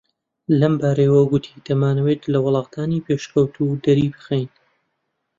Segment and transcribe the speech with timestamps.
[0.59, 4.49] لەمبارەیەوە گوتی دەمانەوێت لە وڵاتانی پێشکەوتوو دەری بخەین